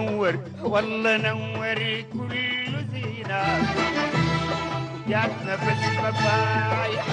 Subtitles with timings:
[0.00, 1.78] نور والله نور
[2.12, 2.34] كل
[2.92, 3.42] زينة.
[5.08, 7.04] جاتنا بس مفايح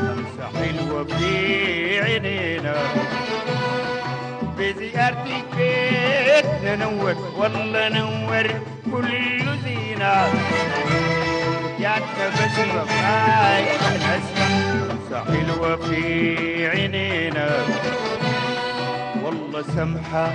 [0.00, 2.74] خمسة حلوة في عينينا
[4.58, 8.46] بزيارتك بيتنا نور والله نور
[8.92, 10.14] كل زينة.
[11.80, 16.00] جاتنا بس مفايح خمسة حلوة في
[16.68, 17.48] عينينا
[19.22, 20.26] والله سمحة.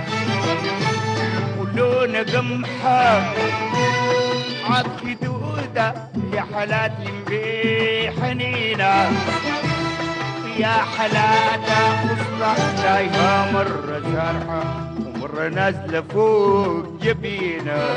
[1.74, 3.22] ولونه قمحة
[4.70, 5.94] عطي دودة
[6.32, 8.94] يا حلاتي حنينة
[10.58, 14.62] يا حلاتة خصلة شايفة مرة شارحة
[15.06, 17.88] ومرة نازلة فوق جبينة.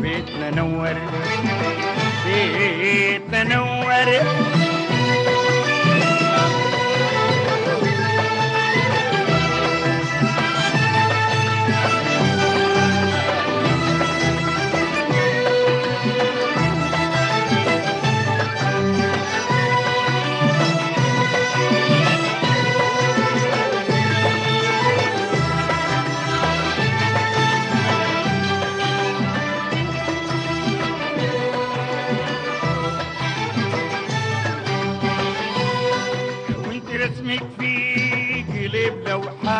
[0.00, 0.94] بيتنا نور
[2.26, 4.71] بيتنا نور.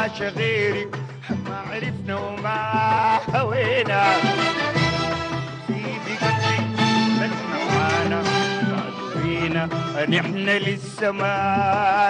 [0.03, 0.97] وحاشا غيرك
[1.31, 4.03] ما عرفنا وما هوينا.
[5.67, 6.59] سيدي قلبي
[7.21, 8.23] بس معانا
[9.13, 9.69] فينا
[10.09, 11.37] نحن لسه ما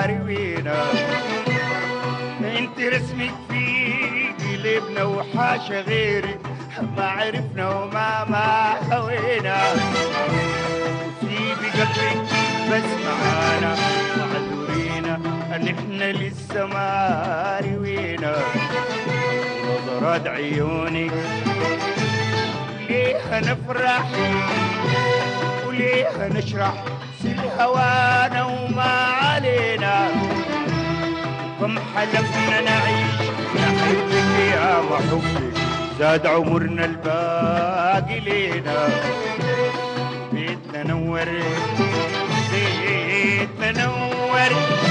[0.07, 0.85] روينا.
[2.59, 3.67] انت رسمك في
[4.41, 6.41] قلبنا وحاشا غيرك
[6.97, 9.59] ما عرفنا وما ما هوينا.
[11.20, 12.20] سيبي قلبي
[12.70, 13.22] بس معانا
[15.62, 18.34] إحنا لسه ما روينا
[19.64, 21.12] نظرات عيونك
[22.89, 24.02] ليه نفرح؟
[25.67, 26.74] وليه نشرح
[27.23, 28.92] سر هوانا وما
[29.23, 30.08] علينا؟
[31.61, 33.20] كم حلفنا نعيش
[33.56, 35.52] نحبك يا محبك
[35.98, 38.89] زاد عمرنا الباقي لينا.
[40.33, 41.29] بيتنا نور
[42.52, 44.82] بيتنا نور.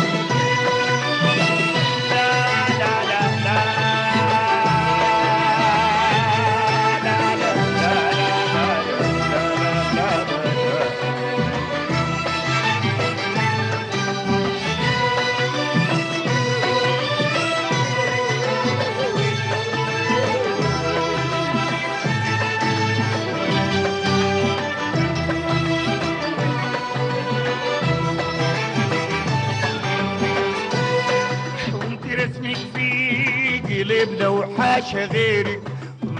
[32.75, 35.61] في قلبنا وحاشا غيرك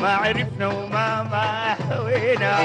[0.02, 2.56] ما عرفنا وما ما هوينا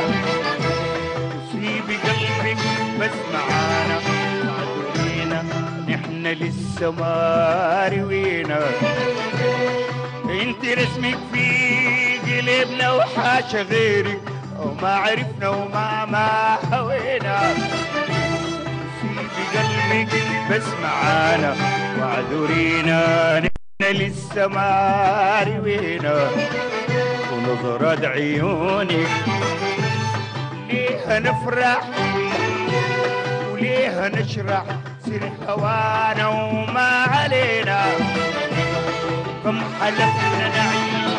[1.53, 2.59] سيبي قلبك
[3.01, 3.99] بس معانا
[4.45, 5.43] معذورينا
[5.89, 8.59] نحن لسه ما روينا.
[10.43, 11.49] انت رسمك في
[12.27, 14.21] قلبنا وحاشا غيرك
[14.59, 17.41] وما عرفنا وما ما هوينا
[19.01, 20.13] سيبي قلبك
[20.51, 21.55] بس معانا
[22.01, 23.46] واعذرينا
[23.93, 26.31] لسه ما روينا
[27.33, 29.09] ونظرات عيونك
[30.71, 31.81] ليه نفرح؟
[33.53, 34.65] وليه نشرح
[35.07, 37.85] سر هوانا وما علينا؟
[39.45, 41.17] كم حلفنا نعيش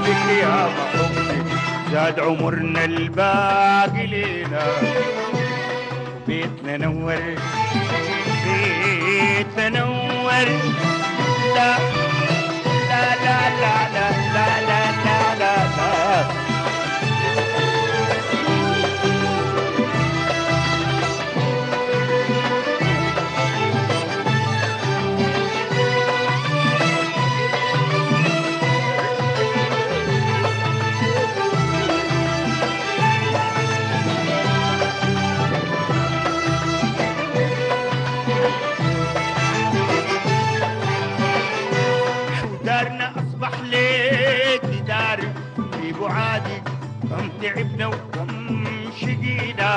[0.00, 1.46] لك يا محبك
[1.92, 4.62] زاد عمرنا الباقي لينا.
[6.26, 7.14] بيتنا نور
[8.44, 10.48] بيتنا نور.
[11.62, 14.81] la la la la la la
[49.00, 49.74] شديدة.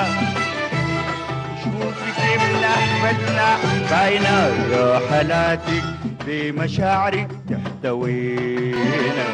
[1.64, 3.48] شوفك كيف لحمتنا
[3.90, 4.38] باينة
[4.72, 5.84] رحلاتك
[6.26, 9.26] بمشاعرك تحتوينا.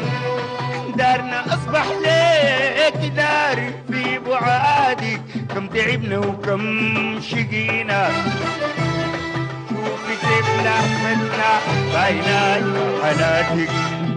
[0.97, 5.21] دارنا أصبح ليك داري في بعادك
[5.55, 6.63] كم تعبنا وكم
[7.21, 8.09] شقينا.
[9.69, 11.51] شوفك كيف لحمتنا
[11.93, 12.41] باينة
[13.01, 13.69] رحلاتك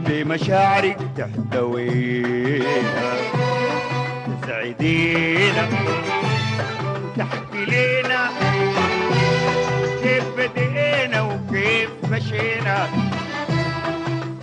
[0.07, 3.07] بمشاعرك تحتوينا.
[4.47, 5.69] تسعدينا
[7.05, 8.29] وتحكي لينا
[10.03, 12.89] كيف بدينا وكيف مشينا.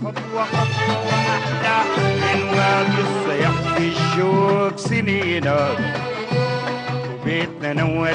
[0.04, 1.78] خطوة خطوة وأحلى
[2.20, 5.68] من قصة يحكي الشوق سنينا
[7.22, 8.08] وبيتنا نور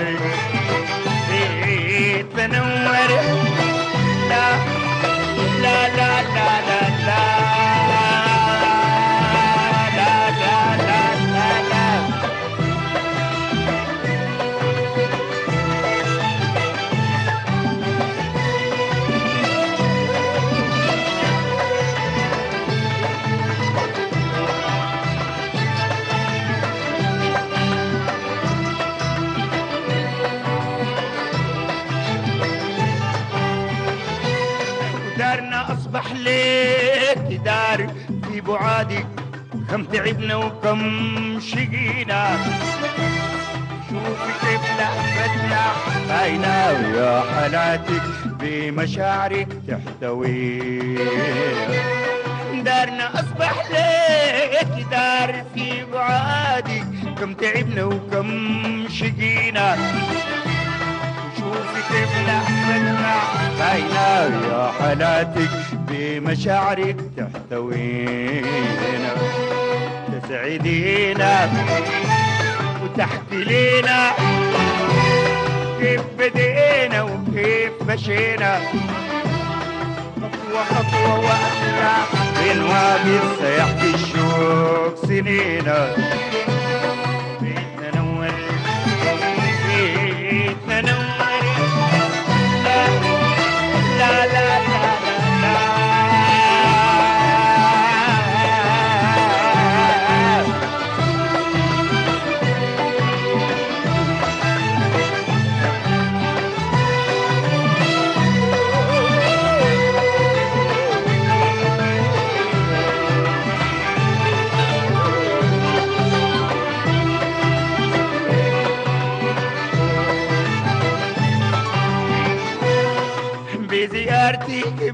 [35.89, 37.89] أصبح ليك دار
[38.24, 39.07] في بعادك
[39.69, 42.38] كم تعبنا وكم شقينا.
[43.89, 45.63] شوفي كيف لحفتنا
[46.07, 48.01] باينة ويا حالاتك
[48.39, 51.03] بمشاعرك تحتوينا
[52.65, 56.86] دارنا أصبح ليك دار في بعادك
[57.19, 59.77] كم تعبنا وكم شقينا.
[61.50, 61.90] النفوس
[64.51, 69.12] يا حناتك بمشاعرك تحتوينا
[70.12, 71.50] تسعدينا
[72.84, 74.12] وتحكي لينا
[75.80, 78.60] كيف بدينا وكيف مشينا
[80.22, 82.07] خطوة خطوة وأشياء
[82.51, 85.80] الوابل سيحكي الشوق سنينا.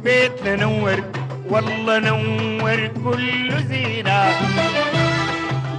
[0.06, 1.04] بيتنا نور
[1.50, 4.20] والله نور كل زينة.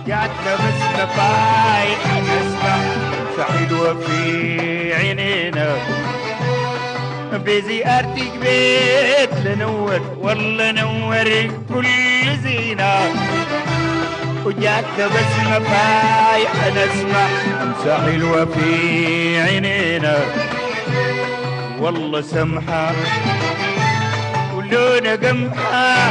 [0.09, 2.77] قعدنا بس نفايح نسمع
[3.37, 5.77] فحلوة في عينينا.
[7.33, 12.95] بزيارتك بيتنا نور والله نور كل زينة.
[14.45, 17.27] وجاتنا بس نفايح نسمع
[17.63, 20.19] أمسى حلوة في عينينا.
[21.81, 22.93] والله سمحة
[24.73, 26.09] ولون قمحة.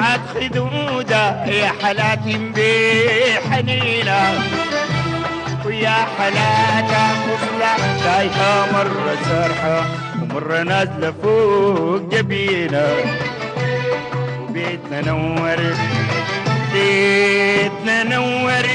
[0.00, 4.20] عاد خدودة يا حلاتي بحنينة
[5.66, 9.86] ويا حلاتا مصلع شايفة مرة سرحة
[10.22, 12.88] ومرة نازلة فوق جبينة.
[14.42, 15.56] وبيتنا نور
[16.72, 18.66] بيتنا نور